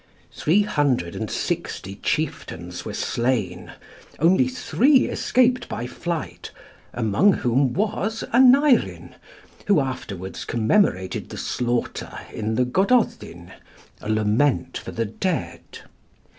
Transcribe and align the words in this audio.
Three 0.33 0.63
hundred 0.63 1.15
and 1.15 1.29
sixty 1.29 1.93
chieftains 1.97 2.83
were 2.83 2.95
slain; 2.95 3.73
only 4.17 4.47
three 4.47 5.05
escaped 5.05 5.69
by 5.69 5.85
flight, 5.85 6.49
among 6.91 7.33
whom 7.33 7.71
was 7.73 8.23
Aneurin, 8.33 9.13
who 9.67 9.79
afterwards 9.79 10.43
commemorated 10.43 11.29
the 11.29 11.37
slaughter 11.37 12.17
in 12.33 12.55
the 12.55 12.65
'Gododin,' 12.65 13.51
a 14.01 14.09
lament 14.11 14.75
for 14.79 14.89
the 14.89 15.05
dead. 15.05 15.61